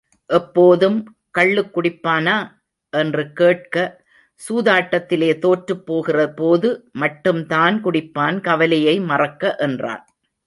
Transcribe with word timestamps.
எப்போதும் 0.29 0.95
கள்ளுக் 1.31 1.71
குடிப்பானா? 1.75 2.35
என்று 2.93 3.33
கேட்க 3.33 3.75
சூதாட்டத்திலே 4.41 5.39
தோற்றுப் 5.39 5.85
போகிறபோது 5.85 6.69
மட்டும் 6.93 7.45
தான் 7.45 7.83
குடிப்பான், 7.83 8.39
கவலையை 8.39 8.99
மறக்க 9.01 9.55
என்றான். 9.59 10.03